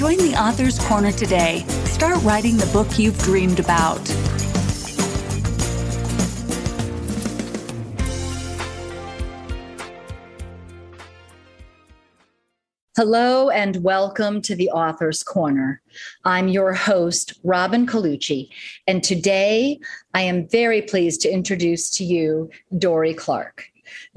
[0.00, 1.58] Join the Author's Corner today.
[1.84, 4.00] Start writing the book you've dreamed about.
[12.96, 15.82] Hello and welcome to the Author's Corner.
[16.24, 18.48] I'm your host, Robin Colucci,
[18.86, 19.80] and today
[20.14, 23.70] I am very pleased to introduce to you Dorie Clark.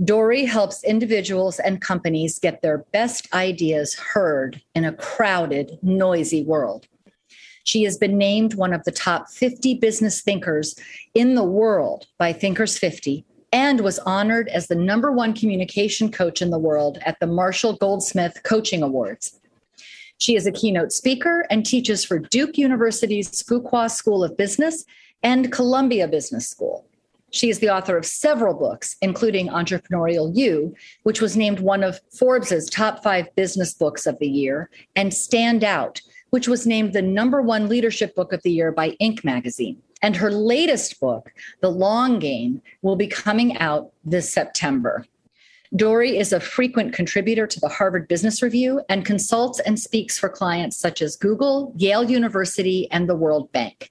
[0.04, 6.88] Dorie helps individuals and companies get their best ideas heard in a crowded, noisy world.
[7.64, 10.76] She has been named one of the top 50 business thinkers
[11.13, 16.41] in the world by Thinkers 50 and was honored as the number one communication coach
[16.41, 19.40] in the world at the Marshall Goldsmith Coaching Awards.
[20.18, 24.85] She is a keynote speaker and teaches for Duke University's Fuqua School of Business
[25.22, 26.85] and Columbia Business School.
[27.34, 31.99] She is the author of several books, including Entrepreneurial You, which was named one of
[32.12, 37.01] Forbes's top five business books of the year, and Stand Out, which was named the
[37.01, 39.23] number one leadership book of the year by Inc.
[39.23, 39.81] magazine.
[40.04, 45.04] And her latest book, The Long Game, will be coming out this September.
[45.76, 50.29] Dorie is a frequent contributor to the Harvard Business Review and consults and speaks for
[50.29, 53.89] clients such as Google, Yale University, and the World Bank.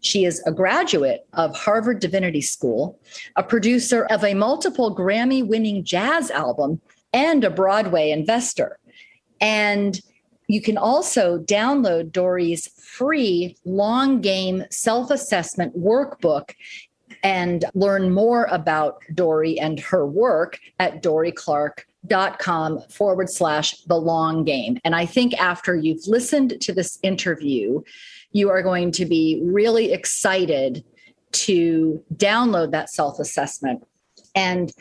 [0.00, 2.98] She is a graduate of Harvard Divinity School,
[3.36, 6.80] a producer of a multiple Grammy winning jazz album,
[7.12, 8.78] and a Broadway investor.
[9.40, 10.00] And
[10.46, 16.54] you can also download Dorie's free long game self assessment workbook
[17.22, 24.78] and learn more about Dorie and her work at dorieclark.com forward slash the long game.
[24.84, 27.82] And I think after you've listened to this interview,
[28.32, 30.84] you are going to be really excited
[31.32, 33.86] to download that self assessment.
[34.34, 34.72] And,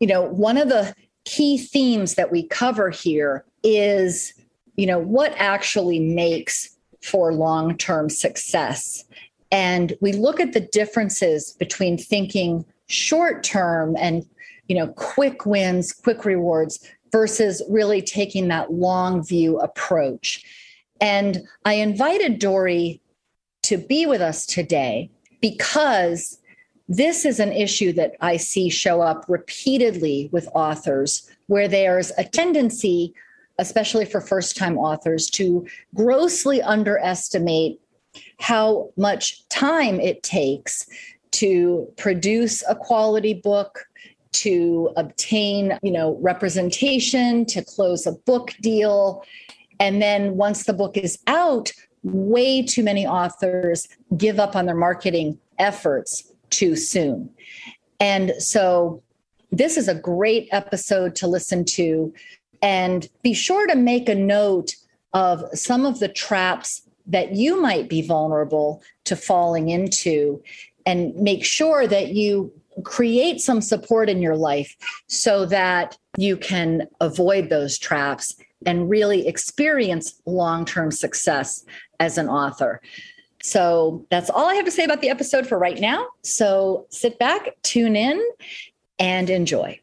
[0.00, 0.94] you know, one of the
[1.24, 4.32] key themes that we cover here is
[4.78, 9.04] you know, what actually makes for long term success.
[9.50, 14.24] And we look at the differences between thinking short term and,
[14.68, 16.78] you know, quick wins, quick rewards
[17.10, 20.44] versus really taking that long view approach.
[21.00, 23.00] And I invited Dorie
[23.64, 25.10] to be with us today
[25.40, 26.38] because
[26.88, 32.24] this is an issue that I see show up repeatedly with authors where there's a
[32.24, 33.14] tendency
[33.58, 37.80] especially for first time authors, to grossly underestimate
[38.38, 40.86] how much time it takes
[41.32, 43.84] to produce a quality book
[44.30, 49.24] to obtain you know representation to close a book deal
[49.80, 51.72] and then once the book is out
[52.02, 57.30] way too many authors give up on their marketing efforts too soon.
[58.00, 59.02] And so
[59.50, 62.12] this is a great episode to listen to.
[62.62, 64.74] And be sure to make a note
[65.12, 70.42] of some of the traps that you might be vulnerable to falling into.
[70.86, 72.52] And make sure that you
[72.84, 74.76] create some support in your life
[75.08, 78.34] so that you can avoid those traps
[78.66, 81.64] and really experience long term success
[82.00, 82.80] as an author.
[83.42, 86.06] So that's all I have to say about the episode for right now.
[86.22, 88.22] So sit back, tune in,
[88.98, 89.80] and enjoy.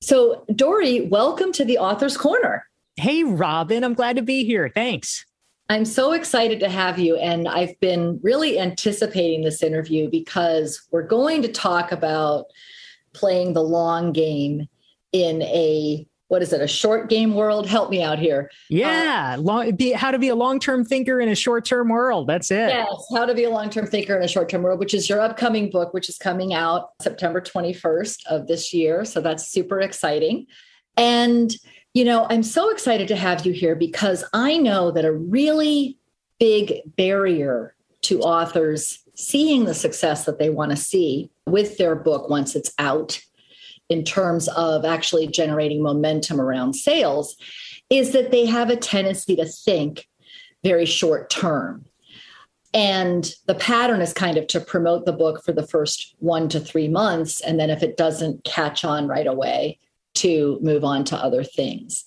[0.00, 2.64] So, Dorie, welcome to the Author's Corner.
[2.96, 4.68] Hey, Robin, I'm glad to be here.
[4.68, 5.24] Thanks.
[5.68, 7.16] I'm so excited to have you.
[7.16, 12.46] And I've been really anticipating this interview because we're going to talk about
[13.12, 14.68] playing the long game
[15.12, 17.66] in a what is it a short game world?
[17.66, 18.50] Help me out here.
[18.68, 22.50] Yeah uh, long, be, how to be a long-term thinker in a short-term world that's
[22.50, 22.68] it.
[22.68, 25.70] Yes how to be a long-term thinker in a short-term world which is your upcoming
[25.70, 30.46] book which is coming out september 21st of this year so that's super exciting.
[30.96, 31.54] And
[31.94, 35.98] you know i'm so excited to have you here because i know that a really
[36.38, 42.28] big barrier to authors seeing the success that they want to see with their book
[42.30, 43.20] once it's out
[43.88, 47.36] in terms of actually generating momentum around sales
[47.90, 50.08] is that they have a tendency to think
[50.62, 51.84] very short term.
[52.74, 56.60] And the pattern is kind of to promote the book for the first one to
[56.60, 57.40] three months.
[57.40, 59.78] And then if it doesn't catch on right away,
[60.18, 62.04] to move on to other things.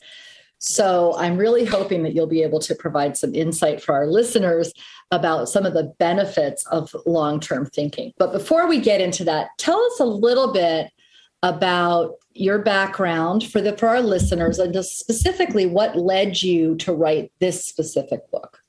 [0.60, 4.74] So I'm really hoping that you'll be able to provide some insight for our listeners
[5.10, 8.14] about some of the benefits of long term thinking.
[8.18, 10.92] But before we get into that, tell us a little bit
[11.44, 16.94] about your background for the for our listeners and just specifically what led you to
[16.94, 18.62] write this specific book.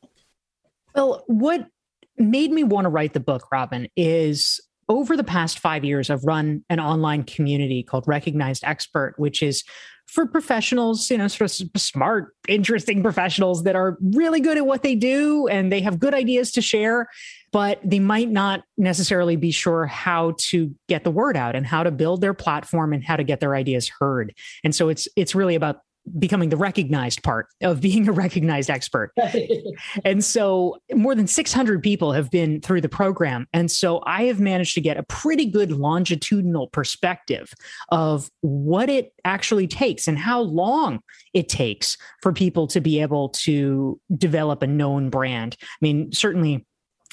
[0.95, 1.69] Well, what
[2.17, 4.61] made me want to write the book, Robin, is
[4.93, 9.65] over the past five years, I've run an online community called Recognized Expert, which is
[10.07, 14.83] for professionals, you know, sort of smart, interesting professionals that are really good at what
[14.83, 17.09] they do and they have good ideas to share,
[17.53, 21.83] but they might not necessarily be sure how to get the word out and how
[21.83, 24.35] to build their platform and how to get their ideas heard.
[24.63, 25.81] And so it's it's really about
[26.19, 29.13] becoming the recognized part of being a recognized expert.
[30.05, 33.47] and so more than 600 people have been through the program.
[33.53, 37.53] And so I have managed to get a pretty good longitudinal perspective
[37.91, 41.01] of what it actually takes and how long
[41.35, 45.57] it takes for people to be able to develop a known brand.
[45.61, 46.67] I mean, certainly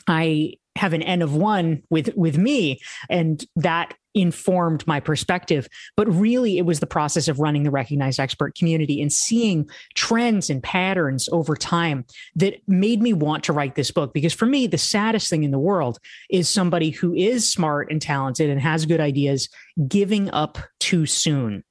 [0.07, 5.67] I have an N of one with with me, and that informed my perspective.
[5.95, 10.50] But really, it was the process of running the recognized expert community and seeing trends
[10.50, 14.13] and patterns over time that made me want to write this book.
[14.13, 18.01] Because for me, the saddest thing in the world is somebody who is smart and
[18.01, 19.50] talented and has good ideas
[19.88, 21.63] giving up too soon.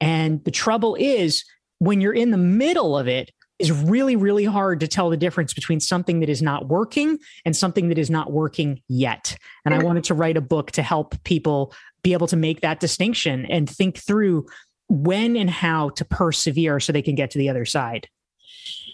[0.00, 1.44] And the trouble is,
[1.78, 3.30] when you're in the middle of it,
[3.62, 7.56] is really, really hard to tell the difference between something that is not working and
[7.56, 9.36] something that is not working yet.
[9.64, 9.86] And I mm-hmm.
[9.86, 11.72] wanted to write a book to help people
[12.02, 14.46] be able to make that distinction and think through
[14.88, 18.08] when and how to persevere so they can get to the other side.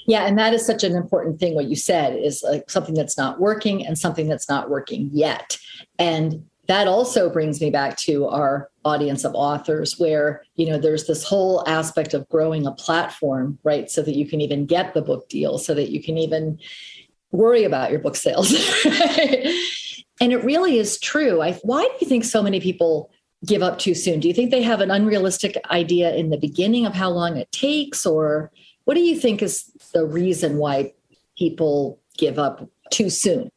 [0.06, 1.54] Yeah, and that is such an important thing.
[1.54, 5.58] What you said is like something that's not working and something that's not working yet.
[5.98, 11.06] And that also brings me back to our audience of authors where you know there's
[11.06, 15.02] this whole aspect of growing a platform right so that you can even get the
[15.02, 16.58] book deal so that you can even
[17.32, 18.52] worry about your book sales
[20.20, 21.40] and it really is true.
[21.42, 23.10] I, why do you think so many people
[23.46, 24.20] give up too soon?
[24.20, 27.50] Do you think they have an unrealistic idea in the beginning of how long it
[27.52, 28.50] takes or
[28.84, 30.92] what do you think is the reason why
[31.36, 33.50] people give up too soon?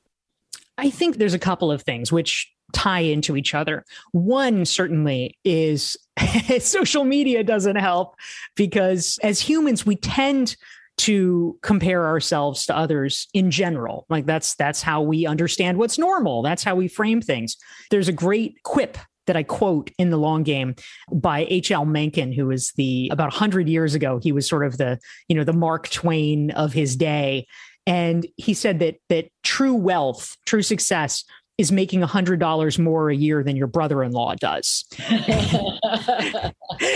[0.77, 3.85] I think there's a couple of things which tie into each other.
[4.11, 5.97] One certainly is
[6.59, 8.15] social media doesn't help
[8.55, 10.55] because as humans, we tend
[10.97, 16.43] to compare ourselves to others in general like that's that's how we understand what's normal
[16.43, 17.55] that's how we frame things
[17.89, 18.97] there's a great quip
[19.27, 20.75] that I quote in the long game
[21.11, 21.85] by H.L.
[21.85, 24.19] Mencken, who was the about 100 years ago.
[24.21, 27.45] He was sort of the, you know, the Mark Twain of his day.
[27.87, 31.23] And he said that that true wealth, true success
[31.61, 34.83] is making $100 more a year than your brother-in-law does.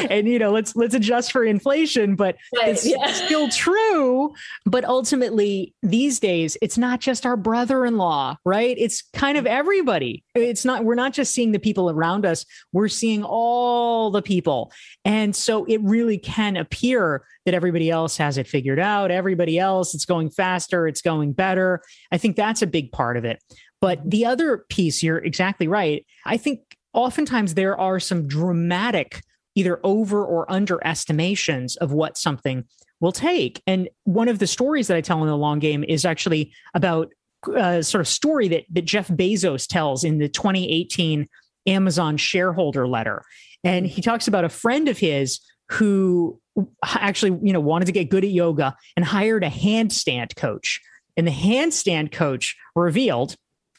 [0.09, 3.11] and you know, let's let's adjust for inflation, but right, it's yeah.
[3.13, 4.33] still true,
[4.65, 8.75] but ultimately these days it's not just our brother-in-law, right?
[8.79, 10.23] It's kind of everybody.
[10.33, 14.71] It's not we're not just seeing the people around us, we're seeing all the people.
[15.05, 19.93] And so it really can appear that everybody else has it figured out, everybody else
[19.93, 21.83] it's going faster, it's going better.
[22.11, 23.39] I think that's a big part of it.
[23.81, 26.05] But the other piece, you're exactly right.
[26.25, 26.59] I think
[26.93, 29.21] oftentimes there are some dramatic
[29.55, 32.65] either over or underestimations of what something
[32.99, 33.61] will take.
[33.67, 37.11] And one of the stories that I tell in the long game is actually about
[37.47, 41.27] a uh, sort of story that, that Jeff Bezos tells in the 2018
[41.67, 43.23] Amazon shareholder letter.
[43.63, 46.39] And he talks about a friend of his who
[46.83, 50.81] actually, you know, wanted to get good at yoga and hired a handstand coach.
[51.17, 53.35] And the handstand coach revealed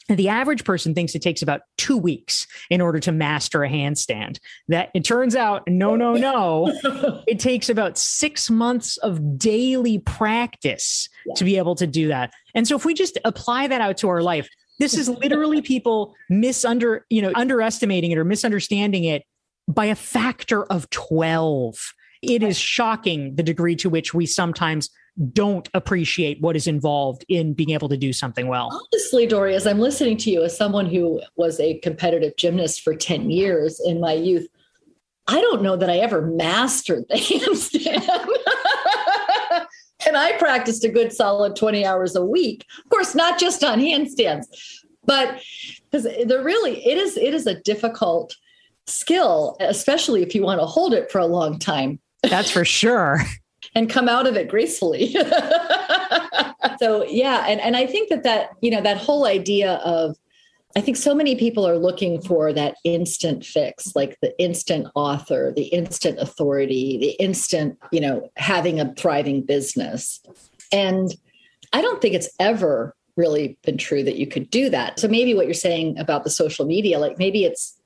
[0.07, 4.39] the average person thinks it takes about two weeks in order to master a handstand.
[4.67, 6.73] That it turns out, no, no, no,
[7.27, 11.33] it takes about six months of daily practice yeah.
[11.35, 12.33] to be able to do that.
[12.55, 14.47] And so, if we just apply that out to our life,
[14.79, 19.23] this is literally people misunder, you know, underestimating it or misunderstanding it
[19.67, 21.93] by a factor of 12.
[22.21, 24.89] It is shocking the degree to which we sometimes
[25.33, 28.69] don't appreciate what is involved in being able to do something well.
[28.93, 32.95] Honestly, Dorie, as I'm listening to you, as someone who was a competitive gymnast for
[32.95, 34.47] 10 years in my youth,
[35.27, 38.07] I don't know that I ever mastered the handstand.
[40.05, 42.65] and I practiced a good solid 20 hours a week.
[42.83, 44.45] Of course, not just on handstands,
[45.05, 45.41] but
[45.89, 48.35] because they're really, it is, it is a difficult
[48.85, 51.99] skill, especially if you want to hold it for a long time.
[52.23, 53.19] That's for sure
[53.77, 55.11] and come out of it gracefully.
[56.79, 60.17] so yeah, and and I think that that you know that whole idea of
[60.75, 65.53] I think so many people are looking for that instant fix, like the instant author,
[65.55, 70.21] the instant authority, the instant, you know, having a thriving business.
[70.71, 71.15] And
[71.71, 74.99] I don't think it's ever really been true that you could do that.
[74.99, 77.77] So maybe what you're saying about the social media, like maybe it's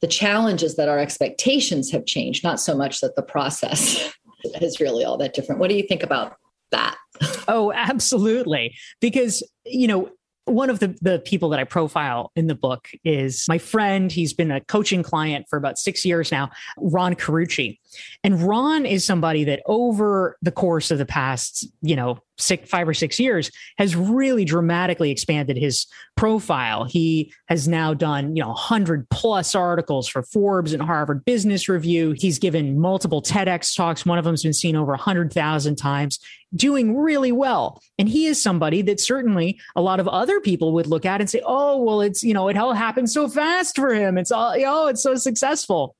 [0.00, 4.12] the challenges that our expectations have changed, not so much that the process
[4.60, 5.60] is really all that different.
[5.60, 6.36] What do you think about
[6.70, 6.96] that?
[7.48, 8.76] Oh, absolutely.
[9.00, 10.08] Because, you know,
[10.44, 14.10] one of the, the people that I profile in the book is my friend.
[14.10, 17.78] He's been a coaching client for about six years now, Ron Carucci.
[18.24, 22.88] And Ron is somebody that over the course of the past, you know, six, five
[22.88, 26.84] or six years has really dramatically expanded his profile.
[26.84, 32.12] He has now done, you know, 100 plus articles for Forbes and Harvard Business Review.
[32.12, 34.06] He's given multiple TEDx talks.
[34.06, 36.18] One of them's been seen over 100,000 times,
[36.54, 37.82] doing really well.
[37.98, 41.28] And he is somebody that certainly a lot of other people would look at and
[41.28, 44.16] say, oh, well, it's, you know, it all happened so fast for him.
[44.16, 45.96] It's all, know, it's so successful.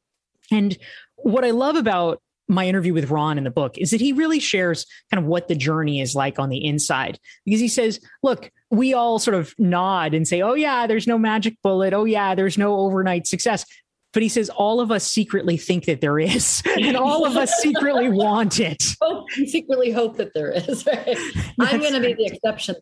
[0.50, 0.76] And
[1.22, 4.40] what I love about my interview with Ron in the book is that he really
[4.40, 8.50] shares kind of what the journey is like on the inside because he says, look,
[8.70, 11.94] we all sort of nod and say, oh, yeah, there's no magic bullet.
[11.94, 13.64] Oh, yeah, there's no overnight success.
[14.12, 17.52] But he says all of us secretly think that there is, and all of us
[17.60, 18.82] secretly want it.
[19.02, 20.86] Oh, secretly hope that there is.
[20.86, 21.16] Right?
[21.60, 22.74] I'm going to be the exception.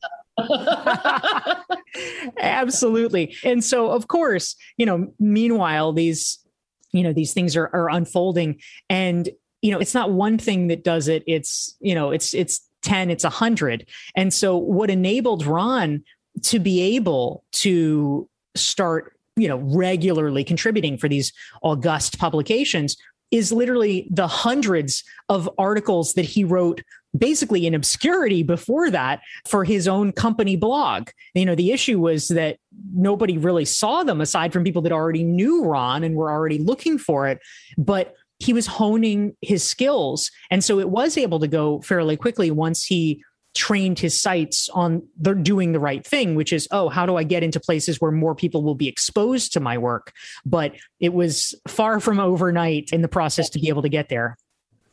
[2.40, 3.36] Absolutely.
[3.44, 6.38] And so, of course, you know, meanwhile, these
[6.92, 8.60] you know these things are, are unfolding.
[8.88, 9.28] And
[9.62, 11.22] you know it's not one thing that does it.
[11.26, 16.02] It's you know it's it's 10 it's 100 and so what enabled ron
[16.42, 22.96] to be able to start you know regularly contributing for these august publications
[23.30, 26.82] is literally the hundreds of articles that he wrote
[27.16, 31.10] basically in obscurity before that for his own company blog.
[31.34, 32.58] You know, the issue was that
[32.94, 36.98] nobody really saw them aside from people that already knew Ron and were already looking
[36.98, 37.40] for it.
[37.76, 40.30] But he was honing his skills.
[40.50, 43.24] And so it was able to go fairly quickly once he
[43.58, 47.24] trained his sights on the doing the right thing which is oh how do i
[47.24, 50.12] get into places where more people will be exposed to my work?
[50.46, 54.38] But it was far from overnight in the process to be able to get there.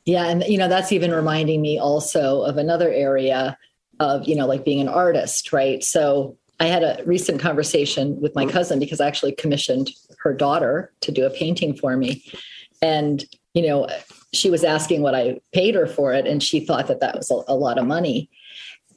[0.06, 3.58] Yeah, and you know that's even reminding me also of another area
[4.00, 5.84] of you know like being an artist, right?
[5.84, 10.92] So I had a recent conversation with my cousin because I actually commissioned her daughter
[11.02, 12.24] to do a painting for me,
[12.82, 13.88] and you know
[14.34, 17.32] she was asking what I paid her for it, and she thought that that was
[17.32, 18.30] a, a lot of money,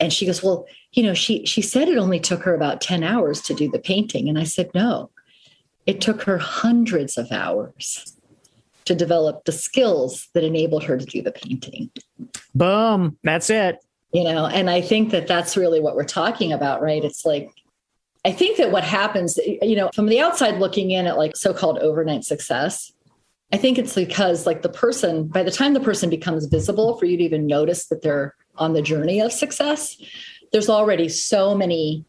[0.00, 3.02] and she goes, well, you know, she she said it only took her about ten
[3.02, 5.10] hours to do the painting, and I said no,
[5.86, 8.14] it took her hundreds of hours
[8.84, 11.90] to develop the skills that enabled her to do the painting.
[12.54, 13.18] Boom.
[13.22, 13.84] That's it.
[14.12, 17.04] You know, and I think that that's really what we're talking about, right?
[17.04, 17.50] It's like,
[18.24, 21.52] I think that what happens, you know, from the outside looking in at like so
[21.52, 22.90] called overnight success,
[23.52, 27.04] I think it's because like the person, by the time the person becomes visible for
[27.04, 29.96] you to even notice that they're on the journey of success,
[30.52, 32.04] there's already so many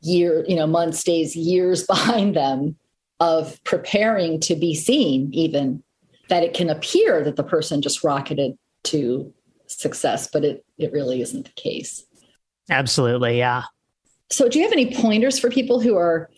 [0.00, 2.76] year, you know, months, days, years behind them
[3.20, 5.82] of preparing to be seen even
[6.28, 9.32] that it can appear that the person just rocketed to
[9.66, 12.04] success, but it, it really isn't the case.
[12.70, 13.38] Absolutely.
[13.38, 13.64] Yeah.
[14.30, 16.30] So, do you have any pointers for people who are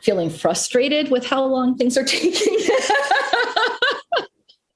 [0.00, 2.58] feeling frustrated with how long things are taking?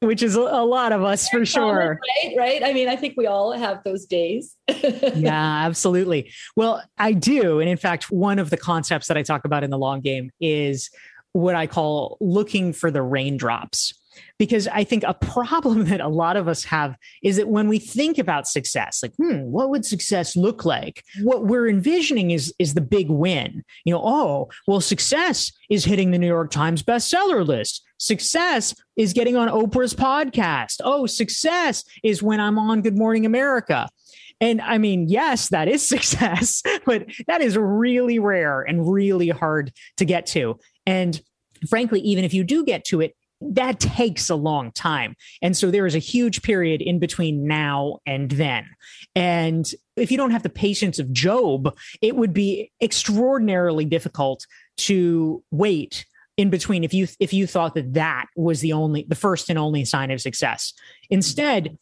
[0.02, 2.00] Which is a lot of us for sure.
[2.24, 2.34] Right.
[2.36, 2.64] Right.
[2.64, 4.56] I mean, I think we all have those days.
[5.14, 6.32] yeah, absolutely.
[6.56, 7.60] Well, I do.
[7.60, 10.30] And in fact, one of the concepts that I talk about in the long game
[10.40, 10.90] is
[11.32, 13.94] what I call looking for the raindrops
[14.38, 17.78] because I think a problem that a lot of us have is that when we
[17.78, 21.04] think about success, like, hmm, what would success look like?
[21.22, 23.64] What we're envisioning is is the big win.
[23.84, 27.82] You know, oh, well, success is hitting the New York Times bestseller list.
[28.02, 30.80] Success is getting on Oprah's podcast.
[30.82, 33.88] Oh, success is when I'm on Good Morning America.
[34.40, 39.72] And I mean, yes, that is success, but that is really rare and really hard
[39.98, 40.58] to get to.
[40.84, 41.22] And
[41.70, 45.14] frankly, even if you do get to it, that takes a long time.
[45.40, 48.66] And so there is a huge period in between now and then.
[49.14, 54.44] And if you don't have the patience of Job, it would be extraordinarily difficult
[54.78, 56.04] to wait
[56.36, 59.58] in between if you if you thought that that was the only the first and
[59.58, 60.72] only sign of success.
[61.10, 61.76] Instead,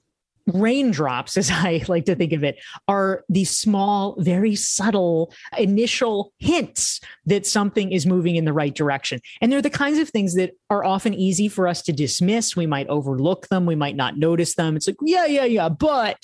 [0.47, 7.01] raindrops, as I like to think of it, are these small, very subtle initial hints
[7.27, 9.21] that something is moving in the right direction.
[9.41, 12.57] And they're the kinds of things that are often easy for us to dismiss.
[12.57, 13.67] We might overlook them.
[13.67, 14.77] We might not notice them.
[14.77, 15.69] It's like, yeah, yeah, yeah.
[15.69, 16.19] But,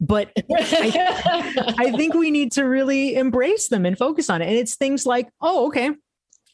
[0.00, 4.48] but I, I think we need to really embrace them and focus on it.
[4.48, 5.90] And it's things like, oh, okay,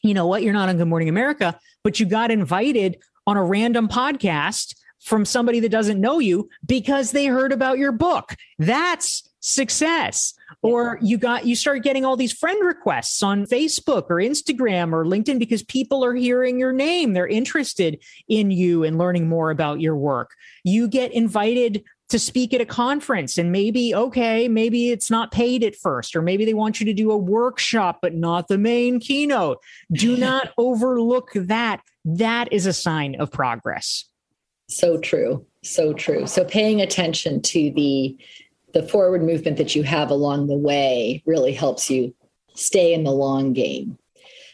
[0.01, 0.43] you know what?
[0.43, 5.25] You're not on Good Morning America, but you got invited on a random podcast from
[5.25, 8.35] somebody that doesn't know you because they heard about your book.
[8.57, 10.33] That's success.
[10.61, 15.05] Or you got you start getting all these friend requests on Facebook or Instagram or
[15.05, 17.13] LinkedIn because people are hearing your name.
[17.13, 20.31] They're interested in you and learning more about your work.
[20.63, 25.63] You get invited to speak at a conference and maybe okay maybe it's not paid
[25.63, 28.99] at first or maybe they want you to do a workshop but not the main
[28.99, 29.59] keynote.
[29.91, 31.81] Do not overlook that.
[32.05, 34.05] That is a sign of progress.
[34.67, 35.45] So true.
[35.63, 36.27] So true.
[36.27, 38.17] So paying attention to the
[38.73, 42.13] the forward movement that you have along the way really helps you
[42.53, 43.97] stay in the long game.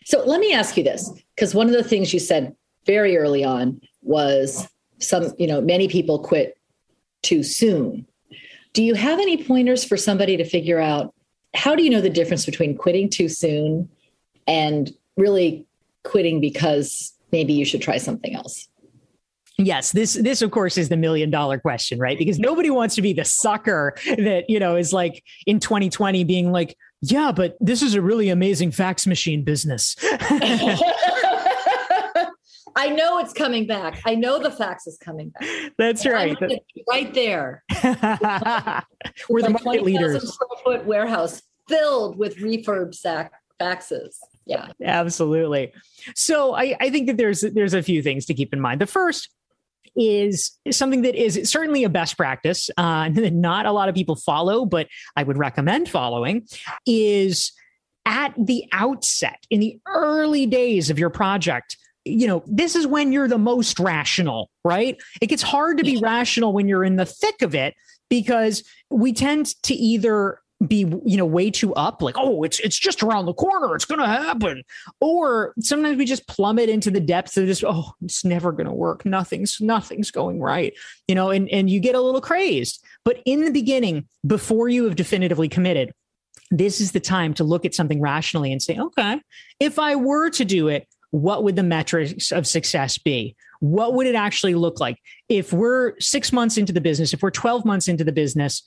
[0.06, 3.44] So let me ask you this because one of the things you said very early
[3.44, 4.68] on was
[5.00, 6.55] some you know many people quit
[7.26, 8.06] too soon.
[8.74, 11.14] Do you have any pointers for somebody to figure out
[11.56, 13.90] how do you know the difference between quitting too soon
[14.48, 15.66] and really
[16.04, 18.68] quitting because maybe you should try something else?
[19.58, 22.18] Yes, this this of course is the million dollar question, right?
[22.18, 26.52] Because nobody wants to be the sucker that, you know, is like in 2020 being
[26.52, 29.96] like, yeah, but this is a really amazing fax machine business.
[32.76, 34.02] I know it's coming back.
[34.06, 35.72] I know the fax is coming back.
[35.78, 36.38] That's right.
[36.90, 37.64] Right there.
[39.30, 40.34] We're the market leaders.
[40.34, 44.18] Square foot warehouse filled with refurb sack faxes.
[44.46, 44.68] Yeah.
[44.84, 45.74] Absolutely.
[46.16, 48.82] So I, I think that there's there's a few things to keep in mind.
[48.82, 49.30] The first
[49.96, 54.16] is something that is certainly a best practice uh, that not a lot of people
[54.16, 56.48] follow, but I would recommend following
[56.86, 57.54] is
[58.06, 63.12] at the outset in the early days of your project you know, this is when
[63.12, 64.98] you're the most rational, right?
[65.22, 67.76] It gets hard to be rational when you're in the thick of it
[68.10, 72.80] because we tend to either be you know way too up like oh it's it's
[72.80, 74.64] just around the corner it's going to happen
[75.02, 78.74] or sometimes we just plummet into the depths of just oh it's never going to
[78.74, 79.06] work.
[79.06, 80.74] Nothing's nothing's going right
[81.10, 82.82] you know and and you get a little crazed.
[83.04, 85.92] But in the beginning before you have definitively committed
[86.52, 89.20] this is the time to look at something rationally and say okay
[89.60, 93.38] if i were to do it what would the metrics of success be?
[93.62, 94.98] What would it actually look like?
[95.30, 98.62] If we're six months into the business, if we're 12 months into the business,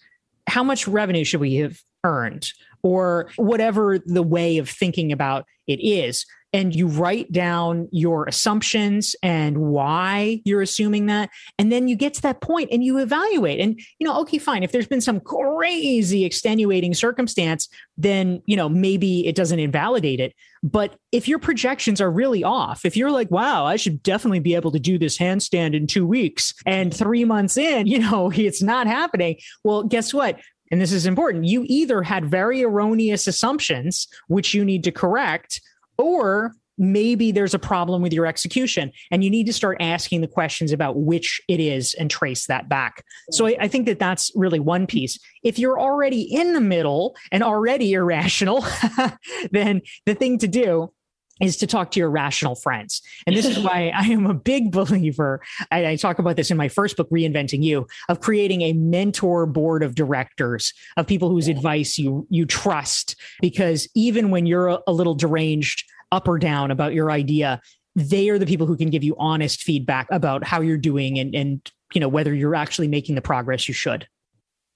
[0.47, 2.51] how much revenue should we have earned?
[2.83, 9.15] Or whatever the way of thinking about it is and you write down your assumptions
[9.23, 13.61] and why you're assuming that and then you get to that point and you evaluate
[13.61, 18.69] and you know okay fine if there's been some crazy extenuating circumstance then you know
[18.69, 20.35] maybe it doesn't invalidate it.
[20.63, 24.55] But if your projections are really off if you're like wow i should definitely be
[24.55, 28.63] able to do this handstand in 2 weeks and 3 months in you know it's
[28.63, 29.37] not happening.
[29.65, 30.41] Well guess what?
[30.71, 31.47] And this is important.
[31.47, 35.61] You either had very erroneous assumptions which you need to correct
[35.99, 40.29] or maybe there's a problem with your execution and you need to start asking the
[40.29, 43.05] questions about which it is and trace that back.
[43.33, 45.19] So I, I, think that that's really one piece.
[45.43, 48.65] If you're already in the middle and already irrational
[49.51, 50.93] then the thing to do
[51.41, 53.03] is to talk to your rational friends.
[53.27, 55.41] And this is why I am a big believer.
[55.71, 59.47] I, I, talk about this in my first book, Reinventing You, of creating a mentor
[59.47, 63.17] board of directors of people whose advice you you trust.
[63.41, 67.61] Because even when you're a, a little deranged up or down about your idea,
[67.95, 71.35] they are the people who can give you honest feedback about how you're doing and,
[71.35, 74.07] and you know whether you're actually making the progress you should.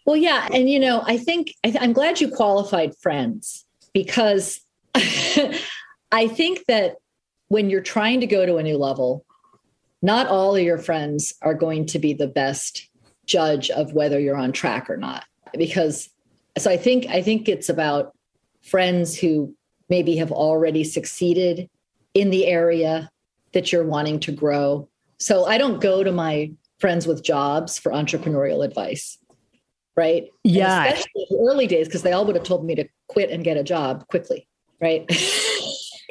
[0.05, 4.61] Well, yeah, and you know, I think I th- I'm glad you qualified friends because
[6.13, 6.97] I think that
[7.49, 9.25] when you're trying to go to a new level,
[10.03, 12.89] not all of your friends are going to be the best
[13.27, 15.25] judge of whether you're on track or not.
[15.57, 16.11] Because
[16.59, 18.15] so I think I think it's about
[18.63, 19.55] friends who
[19.89, 21.69] maybe have already succeeded
[22.15, 23.11] in the area
[23.53, 24.89] that you're wanting to grow.
[25.19, 29.19] So I don't go to my friends with jobs for entrepreneurial advice.
[29.97, 30.29] Right.
[30.43, 30.85] Yeah.
[30.85, 33.31] And especially in the early days, because they all would have told me to quit
[33.31, 34.49] and get a job quickly.
[34.81, 35.07] Right.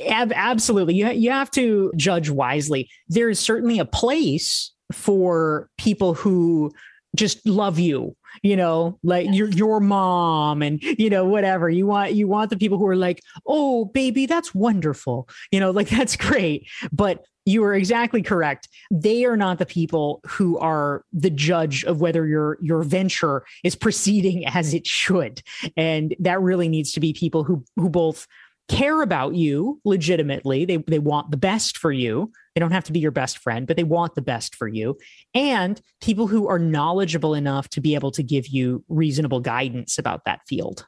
[0.08, 0.96] Ab- absolutely.
[0.96, 2.90] You, you have to judge wisely.
[3.08, 6.72] There is certainly a place for people who
[7.16, 11.70] just love you you know like your your mom and you know whatever.
[11.70, 15.28] You want you want the people who are like oh baby that's wonderful.
[15.52, 16.70] You know like that's great.
[16.92, 18.70] But you are exactly correct.
[18.92, 23.76] They are not the people who are the judge of whether your your venture is
[23.76, 25.42] proceeding as it should.
[25.76, 28.28] And that really needs to be people who who both
[28.72, 30.64] care about you legitimately.
[30.66, 32.32] They, they want the best for you.
[32.56, 34.98] They don't have to be your best friend, but they want the best for you.
[35.34, 40.24] And people who are knowledgeable enough to be able to give you reasonable guidance about
[40.26, 40.88] that field.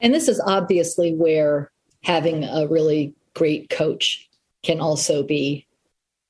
[0.00, 1.70] And this is obviously where
[2.02, 4.26] having a really great coach
[4.62, 5.66] can also be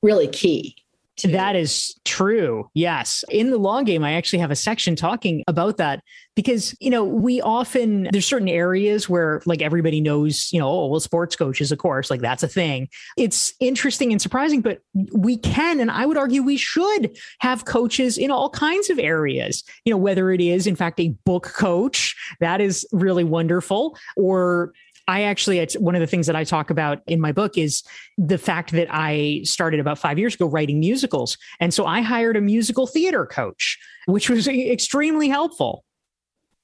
[0.03, 0.77] really key
[1.23, 2.71] that is true.
[2.75, 3.25] Yes.
[3.31, 6.03] In the long game, I actually have a section talking about that
[6.37, 10.87] because, you know, we often, there's certain areas where like everybody knows, you know, oh,
[10.87, 12.89] well, sports coaches, of course, like that's a thing.
[13.17, 14.81] It's interesting and surprising, but
[15.13, 19.65] we can, and I would argue we should have coaches in all kinds of areas,
[19.85, 24.73] you know, whether it is, in fact, a book coach, that is really wonderful, or
[25.09, 27.83] I actually, it's one of the things that I talk about in my book is
[28.19, 31.39] the fact that I started about five years ago writing musicals.
[31.61, 35.83] And so I hired a musical theater coach, which was extremely helpful.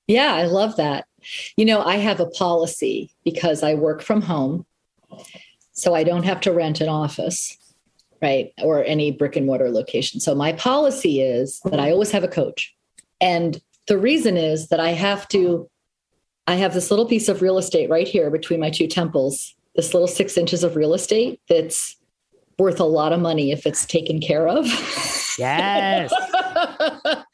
[0.07, 1.07] Yeah, I love that.
[1.57, 4.67] You know, I have a policy because I work from home.
[5.73, 7.57] So I don't have to rent an office,
[8.21, 8.53] right?
[8.63, 10.21] Or any brick and mortar location.
[10.21, 12.75] So my policy is that I always have a coach.
[13.23, 15.71] And the reason is that I have to
[16.47, 19.95] I have this little piece of real estate right here between my two temples, this
[19.95, 21.97] little six inches of real estate that's
[22.59, 24.67] worth a lot of money if it's taken care of.
[25.39, 26.13] Yes.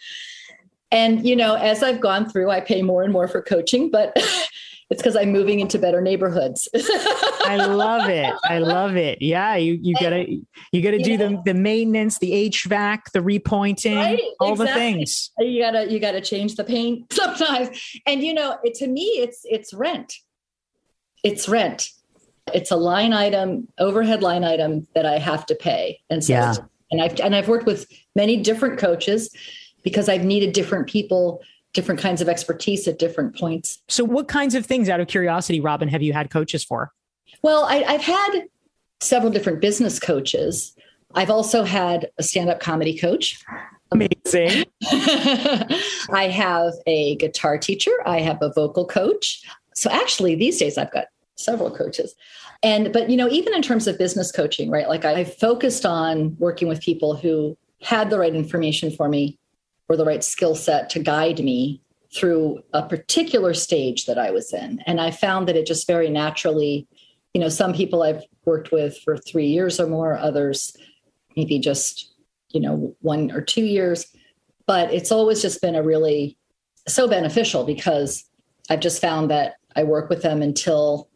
[0.90, 4.16] and, you know, as I've gone through, I pay more and more for coaching, but
[4.90, 6.68] it's because I'm moving into better neighborhoods.
[6.74, 8.34] I love it.
[8.44, 9.22] I love it.
[9.22, 10.26] Yeah, you you gotta
[10.72, 14.66] you gotta do the the maintenance, the HVAC, the repointing, right, all exactly.
[14.66, 15.30] the things.
[15.38, 17.70] You gotta you gotta change the paint sometimes.
[18.04, 20.16] And you know, it, to me, it's it's rent.
[21.22, 21.90] It's rent.
[22.52, 26.00] It's a line item, overhead line item that I have to pay.
[26.10, 26.54] And so yeah.
[26.90, 29.32] and I've and I've worked with many different coaches
[29.84, 33.82] because I've needed different people different kinds of expertise at different points.
[33.88, 36.92] So, what kinds of things, out of curiosity, Robin, have you had coaches for?
[37.42, 38.42] Well, I, have had
[39.00, 40.74] several different business coaches.
[41.14, 43.42] I've also had a stand up comedy coach.
[43.92, 44.64] Amazing.
[46.12, 47.92] I have a guitar teacher.
[48.06, 49.42] I have a vocal coach.
[49.74, 51.06] So, actually, these days I've got
[51.36, 52.14] several coaches.
[52.62, 54.86] And, but, you know, even in terms of business coaching, right?
[54.86, 59.38] Like I focused on working with people who had the right information for me
[59.90, 61.82] or the right skill set to guide me
[62.14, 64.80] through a particular stage that I was in.
[64.86, 66.86] And I found that it just very naturally,
[67.34, 70.76] you know, some people I've worked with for three years or more, others
[71.36, 72.12] maybe just,
[72.50, 74.06] you know, one or two years.
[74.64, 76.38] But it's always just been a really
[76.86, 78.24] so beneficial because
[78.70, 81.08] I've just found that I work with them until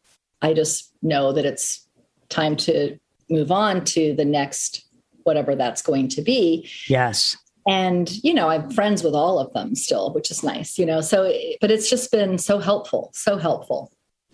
[0.43, 1.87] I just know that it's
[2.29, 2.99] time to
[3.31, 4.85] move on to the next
[5.23, 6.69] whatever that's going to be.
[6.89, 10.87] Yes and you know i'm friends with all of them still which is nice you
[10.87, 13.93] know so but it's just been so helpful so helpful.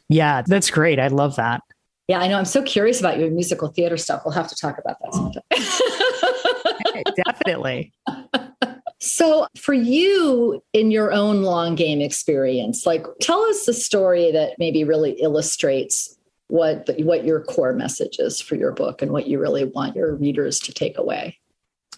[0.08, 0.98] Yeah that's great.
[0.98, 1.62] I love that.
[2.08, 2.38] Yeah i know.
[2.38, 4.22] I'm so curious about your musical theater stuff.
[4.24, 5.42] We'll have to talk about that sometime
[7.26, 7.92] definitely.
[8.98, 14.54] So for you in your own long game experience like tell us a story that
[14.58, 16.16] maybe really illustrates
[16.48, 19.94] what the, what your core message is for your book and what you really want
[19.94, 21.39] your readers to take away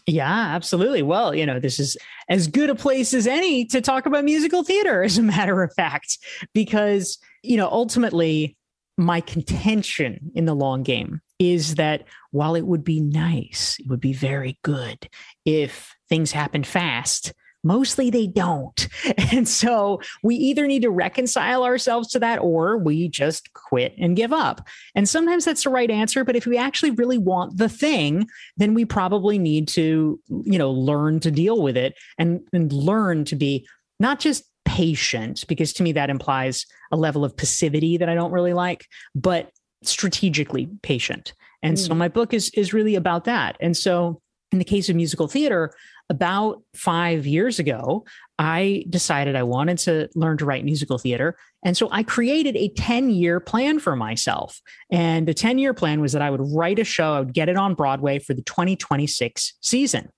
[0.06, 1.02] yeah, absolutely.
[1.02, 1.96] Well, you know, this is
[2.28, 5.72] as good a place as any to talk about musical theater, as a matter of
[5.74, 6.18] fact,
[6.52, 8.56] because, you know, ultimately,
[8.98, 14.00] my contention in the long game is that while it would be nice, it would
[14.00, 15.08] be very good
[15.44, 17.32] if things happen fast,
[17.64, 18.88] Mostly they don't.
[19.32, 24.14] And so we either need to reconcile ourselves to that or we just quit and
[24.14, 24.66] give up.
[24.94, 26.22] And sometimes that's the right answer.
[26.22, 28.26] But if we actually really want the thing,
[28.58, 33.24] then we probably need to, you know, learn to deal with it and, and learn
[33.26, 33.66] to be
[33.98, 38.32] not just patient, because to me that implies a level of passivity that I don't
[38.32, 39.50] really like, but
[39.82, 41.32] strategically patient.
[41.62, 41.86] And mm.
[41.86, 43.56] so my book is is really about that.
[43.60, 44.20] And so
[44.50, 45.72] in the case of musical theater,
[46.12, 48.04] about five years ago,
[48.38, 51.38] I decided I wanted to learn to write musical theater.
[51.64, 54.60] And so I created a 10 year plan for myself.
[54.90, 57.48] And the 10 year plan was that I would write a show, I would get
[57.48, 60.10] it on Broadway for the 2026 season.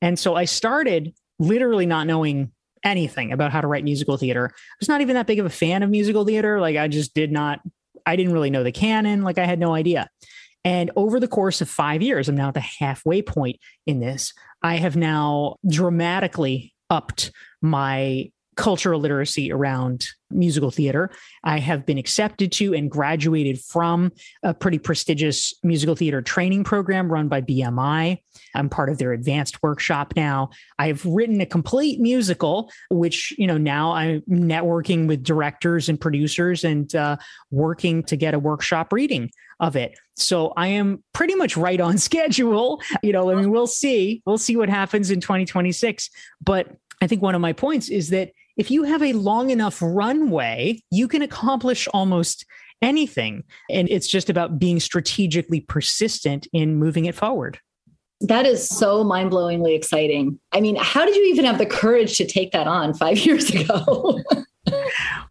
[0.00, 2.50] And so I started literally not knowing
[2.82, 4.48] anything about how to write musical theater.
[4.50, 6.62] I was not even that big of a fan of musical theater.
[6.62, 7.60] Like I just did not,
[8.06, 9.20] I didn't really know the canon.
[9.20, 10.08] Like I had no idea.
[10.64, 14.32] And over the course of five years, I'm now at the halfway point in this.
[14.62, 18.30] I have now dramatically upped my
[18.62, 21.10] cultural literacy around musical theater.
[21.42, 24.12] I have been accepted to and graduated from
[24.44, 28.18] a pretty prestigious musical theater training program run by BMI.
[28.54, 30.50] I'm part of their advanced workshop now.
[30.78, 36.62] I've written a complete musical, which, you know, now I'm networking with directors and producers
[36.62, 37.16] and uh,
[37.50, 39.98] working to get a workshop reading of it.
[40.14, 42.80] So I am pretty much right on schedule.
[43.02, 44.22] You know, I mean, we'll see.
[44.24, 46.10] We'll see what happens in 2026.
[46.40, 46.68] But
[47.02, 50.80] I think one of my points is that if you have a long enough runway,
[50.90, 52.44] you can accomplish almost
[52.80, 53.44] anything.
[53.70, 57.58] And it's just about being strategically persistent in moving it forward.
[58.20, 60.38] That is so mind blowingly exciting.
[60.52, 63.50] I mean, how did you even have the courage to take that on five years
[63.50, 64.20] ago?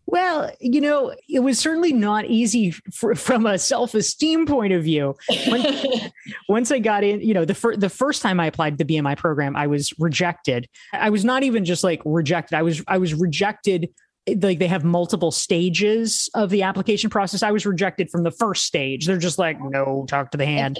[0.06, 4.84] Well, you know, it was certainly not easy for, from a self esteem point of
[4.84, 5.16] view.
[5.48, 5.86] Once,
[6.50, 9.18] once, I got in, you know, the, fir- the first time I applied the BMI
[9.18, 10.68] program, I was rejected.
[10.94, 12.58] I was not even just like rejected.
[12.58, 13.90] I was I was rejected.
[14.28, 17.42] Eh, like they have multiple stages of the application process.
[17.42, 19.08] I was rejected from the first stage.
[19.08, 20.78] They're just like, no, talk to the hand.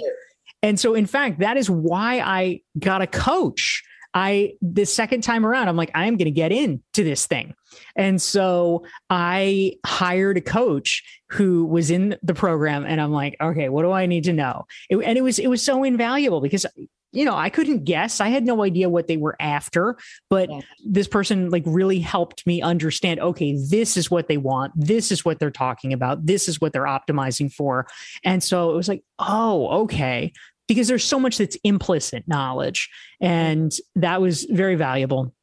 [0.62, 3.82] And so, in fact, that is why I got a coach
[4.14, 7.54] I the second time around, I'm like, I am going to get into this thing.
[7.96, 13.68] And so I hired a coach who was in the program and I'm like, okay,
[13.68, 14.66] what do I need to know?
[14.90, 16.66] It, and it was it was so invaluable because
[17.14, 18.20] you know, I couldn't guess.
[18.20, 19.98] I had no idea what they were after,
[20.30, 20.60] but yeah.
[20.86, 24.72] this person like really helped me understand, okay, this is what they want.
[24.74, 26.24] This is what they're talking about.
[26.24, 27.86] This is what they're optimizing for.
[28.24, 30.32] And so it was like, oh, okay
[30.72, 32.88] because there's so much that's implicit knowledge.
[33.20, 35.34] And that was very valuable.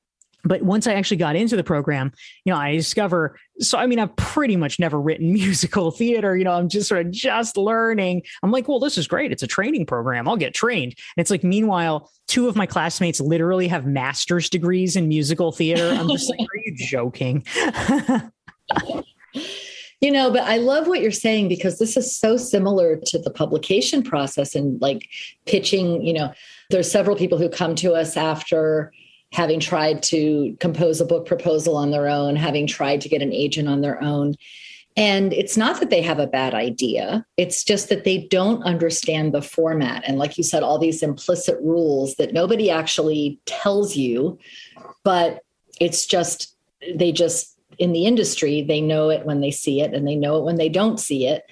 [0.44, 2.14] But once I actually got into the program,
[2.46, 3.38] you know, I discover.
[3.60, 6.36] So, I mean, I've pretty much never written musical theater.
[6.36, 8.24] You know, I'm just sort of just learning.
[8.42, 9.32] I'm like, well, this is great.
[9.32, 10.28] It's a training program.
[10.28, 10.94] I'll get trained.
[10.94, 15.90] And it's like, meanwhile, two of my classmates literally have master's degrees in musical theater.
[15.90, 17.46] I'm just like, are you joking?
[20.02, 23.30] You know, but I love what you're saying because this is so similar to the
[23.30, 25.10] publication process and like
[25.46, 26.06] pitching.
[26.06, 26.34] You know,
[26.70, 28.94] there's several people who come to us after
[29.32, 33.34] having tried to compose a book proposal on their own, having tried to get an
[33.34, 34.36] agent on their own.
[34.98, 39.34] And it's not that they have a bad idea, it's just that they don't understand
[39.34, 40.04] the format.
[40.06, 44.40] And like you said, all these implicit rules that nobody actually tells you,
[45.04, 45.44] but
[45.80, 46.56] it's just,
[46.96, 50.38] they just in the industry, they know it when they see it and they know
[50.38, 51.44] it when they don't see it.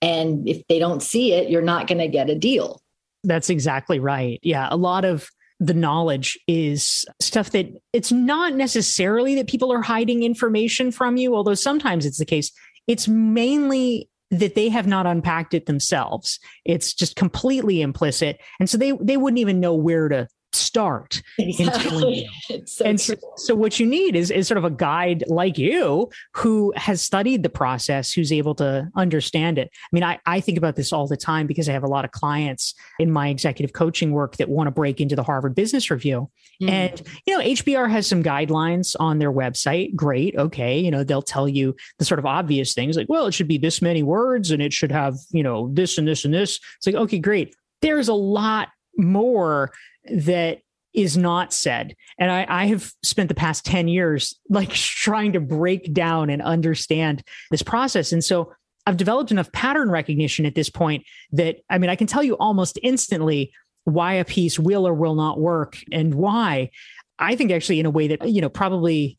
[0.00, 2.82] And if they don't see it, you're not going to get a deal.
[3.24, 4.38] That's exactly right.
[4.42, 4.68] Yeah.
[4.70, 5.28] A lot of
[5.60, 11.34] the knowledge is stuff that it's not necessarily that people are hiding information from you,
[11.34, 12.50] although sometimes it's the case.
[12.88, 16.40] It's mainly that they have not unpacked it themselves.
[16.64, 18.40] It's just completely implicit.
[18.58, 22.28] And so they they wouldn't even know where to start exactly.
[22.66, 26.10] so and so, so, what you need is is sort of a guide like you
[26.34, 29.70] who has studied the process who's able to understand it.
[29.72, 32.04] I mean i, I think about this all the time because i have a lot
[32.04, 35.90] of clients in my executive coaching work that want to break into the harvard business
[35.90, 36.30] review.
[36.62, 36.70] Mm.
[36.70, 39.94] and you know hbr has some guidelines on their website.
[39.94, 43.32] Great okay you know they'll tell you the sort of obvious things like well it
[43.32, 46.34] should be this many words and it should have you know this and this and
[46.34, 46.60] this.
[46.76, 47.54] It's like okay great.
[47.80, 49.72] There's a lot more
[50.04, 50.60] that
[50.94, 51.96] is not said.
[52.18, 56.42] And I, I, have spent the past 10 years like trying to break down and
[56.42, 58.12] understand this process.
[58.12, 58.52] And so
[58.86, 62.34] I've developed enough pattern recognition at this point that I mean, I can tell you
[62.34, 63.52] almost instantly
[63.84, 66.70] why a piece will or will not work and why.
[67.18, 69.18] I think actually in a way that, you know, probably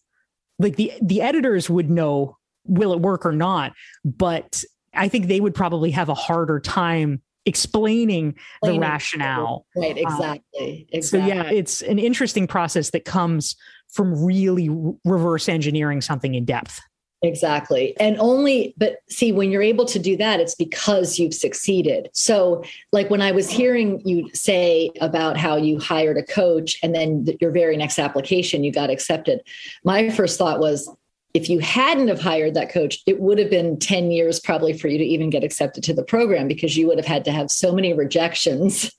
[0.60, 3.74] like the the editors would know will it work or not,
[4.06, 9.66] but I think they would probably have a harder time explaining the rationale.
[9.76, 10.88] Right, exactly.
[10.94, 11.02] Uh, exactly.
[11.02, 13.56] So yeah, it's an interesting process that comes
[13.90, 14.70] from really
[15.06, 16.82] reverse engineering something in depth.
[17.24, 17.96] Exactly.
[18.02, 22.10] And only, but see, when you're able to do that, it's because you've succeeded.
[22.14, 26.94] So, like when I was hearing you say about how you hired a coach and
[26.94, 29.42] then your very next application, you got accepted,
[29.86, 30.90] my first thought was,
[31.34, 34.88] if you hadn't have hired that coach it would have been 10 years probably for
[34.88, 37.50] you to even get accepted to the program because you would have had to have
[37.50, 38.92] so many rejections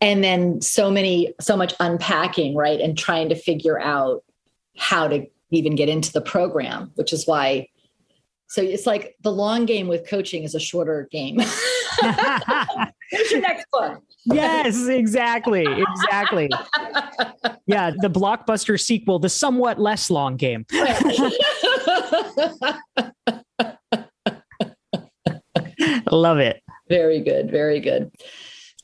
[0.00, 4.22] and then so many so much unpacking right and trying to figure out
[4.76, 7.66] how to even get into the program which is why
[8.48, 11.36] so it's like the long game with coaching is a shorter game
[13.12, 14.02] Where's your next book?
[14.24, 15.64] yes, exactly.
[15.66, 16.50] Exactly.
[17.66, 20.66] yeah, the blockbuster sequel, the somewhat less long game.
[26.10, 26.62] Love it.
[26.88, 27.50] Very good.
[27.50, 28.10] Very good.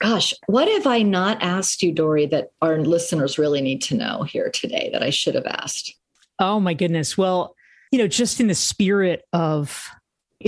[0.00, 4.24] Gosh, what have I not asked you, Dorie, that our listeners really need to know
[4.24, 5.94] here today that I should have asked?
[6.38, 7.16] Oh, my goodness.
[7.16, 7.54] Well,
[7.92, 9.88] you know, just in the spirit of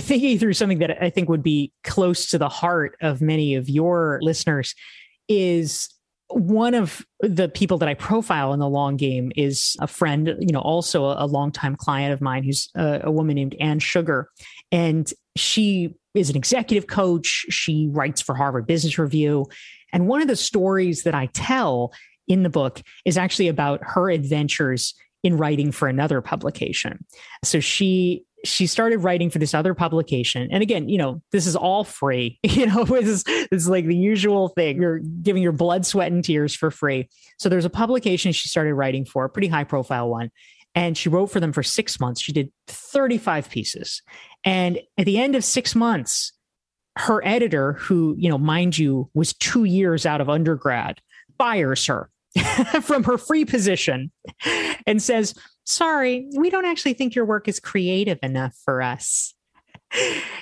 [0.01, 3.69] thinking through something that I think would be close to the heart of many of
[3.69, 4.75] your listeners
[5.29, 5.89] is
[6.29, 10.53] one of the people that I profile in the long game is a friend, you
[10.53, 14.31] know, also a, a longtime client of mine who's a, a woman named Anne Sugar.
[14.73, 17.47] And she is an executive coach.
[17.51, 19.47] She writes for Harvard Business Review.
[19.93, 21.93] And one of the stories that I tell
[22.27, 24.95] in the book is actually about her adventures
[25.25, 27.05] in writing for another publication.
[27.43, 30.49] So she she started writing for this other publication.
[30.53, 32.39] And again, you know, this is all free.
[32.55, 34.81] You know, this is, this is like the usual thing.
[34.81, 37.09] You're giving your blood, sweat, and tears for free.
[37.39, 40.31] So there's a publication she started writing for, a pretty high profile one.
[40.75, 42.21] And she wrote for them for six months.
[42.21, 44.03] She did 35 pieces.
[44.45, 46.33] And at the end of six months,
[46.97, 51.01] her editor, who, you know, mind you, was two years out of undergrad,
[51.39, 52.11] fires her
[52.83, 54.11] from her free position
[54.87, 59.35] and says, Sorry, we don't actually think your work is creative enough for us.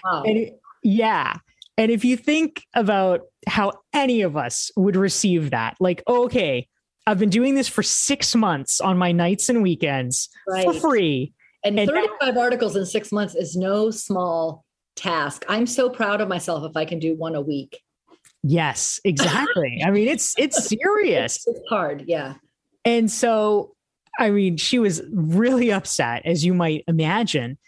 [0.04, 0.24] Wow.
[0.24, 1.36] And it, yeah.
[1.78, 6.66] And if you think about how any of us would receive that, like, okay,
[7.06, 10.64] I've been doing this for six months on my nights and weekends right.
[10.64, 11.32] for free.
[11.64, 14.64] And, and 35 now- articles in six months is no small
[14.96, 15.44] task.
[15.48, 17.80] I'm so proud of myself if I can do one a week.
[18.42, 19.82] Yes, exactly.
[19.84, 21.44] I mean, it's it's serious.
[21.46, 22.34] It's hard, yeah.
[22.84, 23.74] And so,
[24.18, 27.58] I mean, she was really upset, as you might imagine.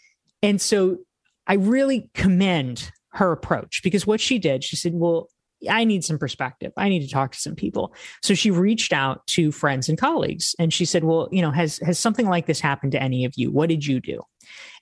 [0.42, 0.98] And so,
[1.46, 5.28] I really commend her approach because what she did, she said, "Well,
[5.70, 6.72] I need some perspective.
[6.76, 10.56] I need to talk to some people." So she reached out to friends and colleagues,
[10.58, 13.34] and she said, "Well, you know, has has something like this happened to any of
[13.36, 13.52] you?
[13.52, 14.20] What did you do?"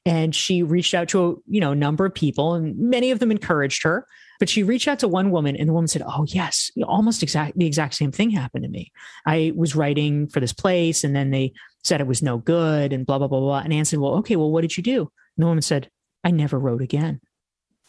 [0.06, 3.30] And she reached out to a you know number of people, and many of them
[3.30, 4.06] encouraged her.
[4.38, 7.58] But she reached out to one woman, and the woman said, "Oh yes, almost exact
[7.58, 8.92] the exact same thing happened to me.
[9.26, 11.52] I was writing for this place, and then they
[11.84, 14.36] said it was no good, and blah blah blah blah." And Anne said, "Well, okay,
[14.36, 15.90] well, what did you do?" And the woman said,
[16.24, 17.20] "I never wrote again."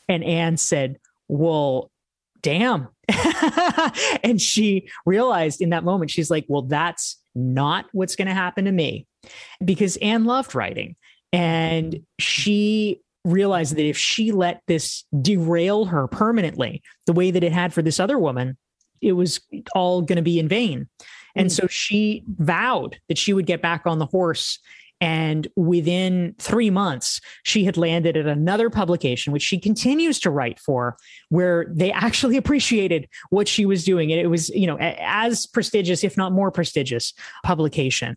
[0.08, 1.92] And Anne said, "Well,
[2.42, 2.90] damn."
[4.24, 8.66] and she realized in that moment, she's like, "Well, that's not what's going to happen
[8.66, 9.08] to me,"
[9.64, 10.96] because Anne loved writing,
[11.32, 17.54] and she realized that if she let this derail her permanently, the way that it
[17.54, 18.58] had for this other woman,
[19.02, 19.42] it was
[19.76, 20.88] all going to be in vain.
[21.36, 21.52] And mm.
[21.52, 24.60] so she vowed that she would get back on the horse.
[25.02, 30.60] And within three months, she had landed at another publication, which she continues to write
[30.60, 30.96] for,
[31.30, 34.12] where they actually appreciated what she was doing.
[34.12, 38.16] And it was, you know, as prestigious, if not more prestigious, publication.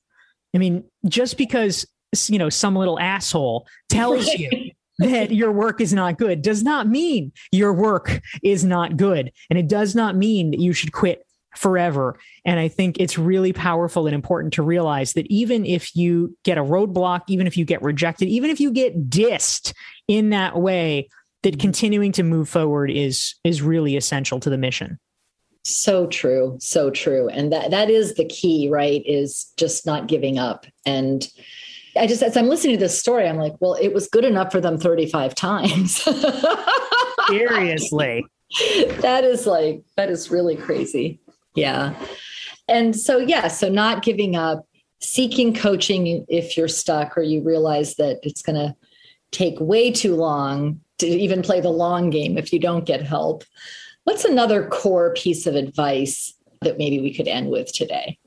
[0.55, 1.87] I mean, just because,
[2.29, 4.66] you know, some little asshole tells you
[4.99, 9.33] that your work is not good does not mean your work is not good.
[9.51, 12.19] And it does not mean that you should quit forever.
[12.45, 16.59] And I think it's really powerful and important to realize that even if you get
[16.59, 19.73] a roadblock, even if you get rejected, even if you get dissed
[20.09, 21.09] in that way,
[21.43, 21.61] that mm-hmm.
[21.61, 24.99] continuing to move forward is is really essential to the mission.
[25.65, 27.29] So true, so true.
[27.29, 29.03] And that that is the key, right?
[29.05, 30.67] Is just not giving up.
[30.85, 31.29] And
[31.99, 34.53] I just, as I'm listening to this story, I'm like, well, it was good enough
[34.53, 36.03] for them 35 times.
[37.29, 38.25] Seriously.
[39.01, 41.21] that is like, that is really crazy.
[41.55, 41.95] Yeah.
[42.69, 44.67] And so, yeah, so not giving up,
[45.01, 48.75] seeking coaching if you're stuck or you realize that it's going to
[49.31, 53.45] take way too long to even play the long game if you don't get help.
[54.05, 58.19] What's another core piece of advice that maybe we could end with today?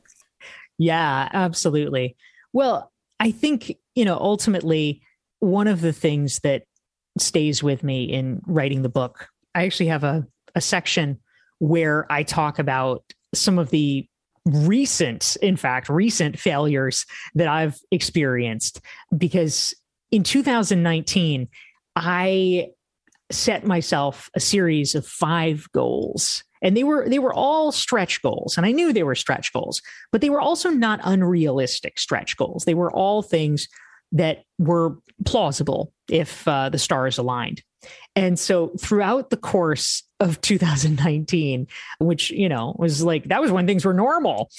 [0.77, 2.15] Yeah, absolutely.
[2.53, 5.01] Well, I think, you know, ultimately,
[5.39, 6.63] one of the things that
[7.17, 11.19] stays with me in writing the book, I actually have a, a section
[11.60, 13.03] where I talk about
[13.34, 14.08] some of the
[14.45, 17.05] recent, in fact, recent failures
[17.36, 18.82] that I've experienced.
[19.15, 19.73] Because
[20.12, 21.47] in 2019,
[21.95, 22.69] I
[23.32, 28.58] set myself a series of five goals and they were they were all stretch goals
[28.58, 32.65] and i knew they were stretch goals but they were also not unrealistic stretch goals.
[32.65, 33.67] They were all things
[34.12, 37.62] that were plausible if uh, the stars aligned.
[38.15, 41.65] And so throughout the course of 2019
[42.00, 44.50] which you know was like that was when things were normal.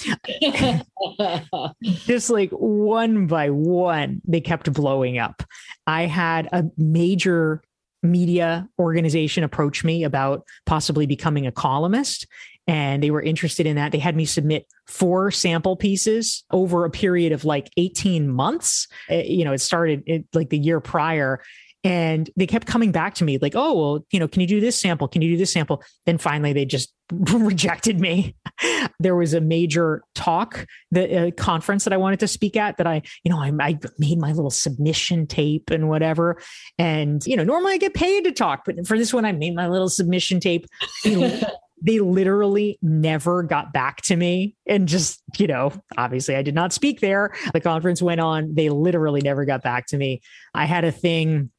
[1.83, 5.43] Just like one by one they kept blowing up.
[5.87, 7.63] I had a major
[8.03, 12.27] media organization approached me about possibly becoming a columnist
[12.67, 13.91] and they were interested in that.
[13.91, 18.87] They had me submit four sample pieces over a period of like 18 months.
[19.09, 21.41] It, eh, you know, it started it, like the year prior
[21.83, 24.61] and they kept coming back to me like oh well you know can you do
[24.61, 25.09] this sample?
[25.09, 25.83] Can you do this sample?
[26.07, 28.37] Then finally they just rejected me.
[28.99, 32.87] There was a major talk the uh, conference that i wanted to speak at that
[32.87, 36.39] i you know I, I made my little submission tape and whatever.
[36.79, 39.55] And you know normally i get paid to talk but for this one i made
[39.55, 40.67] my little submission tape.
[41.83, 44.55] They literally never got back to me.
[44.67, 47.33] And just you know obviously i did not speak there.
[47.55, 48.55] The conference went on.
[48.55, 50.21] They literally never got back to me.
[50.53, 51.51] I had a thing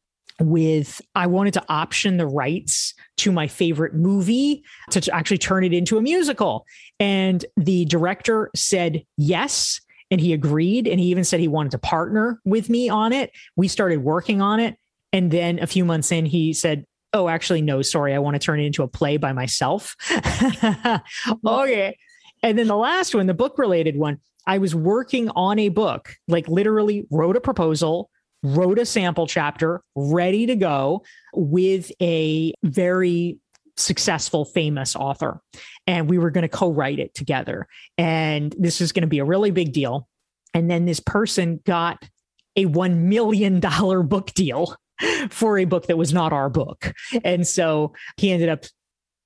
[0.42, 5.74] with I wanted to option the rights to my favorite movie to actually turn it
[5.74, 6.66] into a musical.
[7.00, 9.82] And the director said yes.
[10.10, 10.88] And he agreed.
[10.88, 13.32] And he even said he wanted to partner with me on it.
[13.56, 14.76] We started working on it.
[15.14, 18.14] And then a few months in, he said, Oh, actually, no, sorry.
[18.16, 19.96] I want to turn it into a play by myself.
[21.44, 21.64] Oh.
[21.64, 21.98] okay.
[22.44, 26.16] And then the last one, the book related one, I was working on a book,
[26.28, 28.10] like literally wrote a proposal,
[28.44, 33.38] wrote a sample chapter, ready to go with a very
[33.78, 35.42] successful, famous author.
[35.88, 37.68] And we were going to co write it together.
[37.98, 40.08] And this is going to be a really big deal.
[40.54, 42.08] And then this person got
[42.56, 44.76] a $1 million book deal
[45.30, 46.94] for a book that was not our book.
[47.24, 48.66] And so he ended up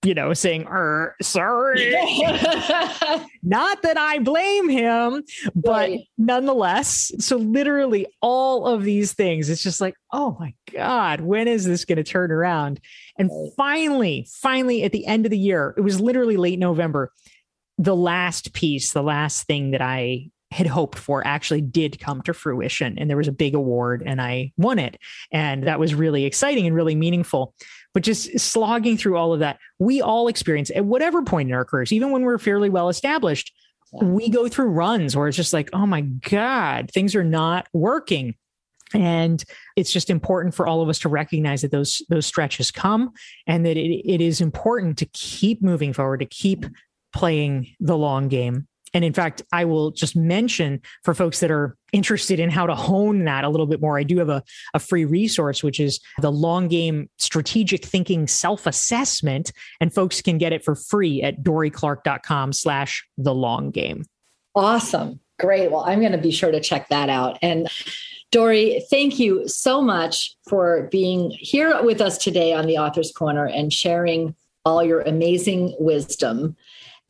[0.06, 1.92] you know, saying, er, sorry.
[3.44, 5.24] Not that I blame him,
[5.56, 6.00] but right.
[6.18, 7.12] nonetheless.
[7.20, 11.86] So, literally, all of these things, it's just like, oh my God, when is this
[11.86, 12.80] going to turn around?
[13.18, 17.12] And finally, finally, at the end of the year, it was literally late November,
[17.78, 22.34] the last piece, the last thing that I had hoped for actually did come to
[22.34, 22.98] fruition.
[22.98, 24.98] And there was a big award and I won it.
[25.32, 27.54] And that was really exciting and really meaningful.
[27.96, 31.64] But just slogging through all of that, we all experience at whatever point in our
[31.64, 33.54] careers, even when we're fairly well established,
[33.94, 38.36] we go through runs where it's just like, oh my God, things are not working.
[38.94, 39.42] And
[39.78, 43.14] it's just important for all of us to recognize that those those stretches come
[43.48, 46.66] and that it, it is important to keep moving forward, to keep
[47.14, 51.76] playing the long game and in fact, I will just mention for folks that are
[51.92, 54.42] interested in how to hone that a little bit more, I do have a,
[54.74, 59.52] a free resource, which is the long game strategic thinking self assessment.
[59.82, 64.06] And folks can get it for free at dorieclark.com slash the long game.
[64.56, 65.20] Awesome.
[65.40, 65.70] Great.
[65.72, 67.38] Well, I'm going to be sure to check that out.
[67.42, 67.68] And
[68.32, 73.46] Dorie, thank you so much for being here with us today on the Author's Corner
[73.46, 76.56] and sharing all your amazing wisdom.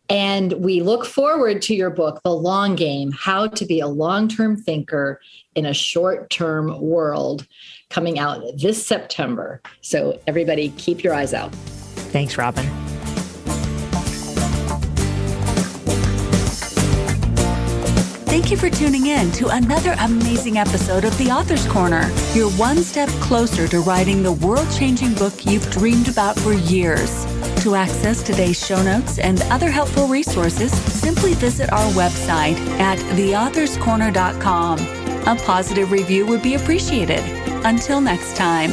[0.10, 4.28] And we look forward to your book, The Long Game How to Be a Long
[4.28, 5.20] Term Thinker
[5.56, 7.48] in a Short Term World,
[7.90, 9.62] coming out this September.
[9.82, 11.54] So, everybody, keep your eyes out.
[12.12, 12.66] Thanks, Robin.
[18.28, 22.12] Thank you for tuning in to another amazing episode of The Author's Corner.
[22.34, 27.26] You're one step closer to writing the world changing book you've dreamed about for years.
[27.66, 34.78] To access today's show notes and other helpful resources, simply visit our website at theauthorscorner.com.
[35.28, 37.24] A positive review would be appreciated.
[37.66, 38.70] Until next time.